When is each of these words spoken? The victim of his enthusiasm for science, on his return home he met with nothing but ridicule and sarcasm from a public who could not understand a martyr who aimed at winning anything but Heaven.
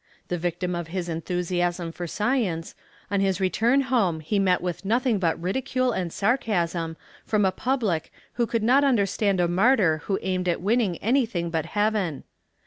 The 0.29 0.37
victim 0.39 0.73
of 0.73 0.87
his 0.87 1.07
enthusiasm 1.09 1.91
for 1.91 2.07
science, 2.07 2.73
on 3.11 3.19
his 3.19 3.39
return 3.39 3.81
home 3.81 4.19
he 4.19 4.39
met 4.39 4.59
with 4.59 4.83
nothing 4.83 5.19
but 5.19 5.39
ridicule 5.39 5.91
and 5.91 6.11
sarcasm 6.11 6.97
from 7.23 7.45
a 7.45 7.51
public 7.51 8.11
who 8.33 8.47
could 8.47 8.63
not 8.63 8.83
understand 8.83 9.39
a 9.39 9.47
martyr 9.47 9.99
who 10.05 10.17
aimed 10.23 10.49
at 10.49 10.59
winning 10.59 10.97
anything 11.03 11.51
but 11.51 11.67
Heaven. 11.67 12.23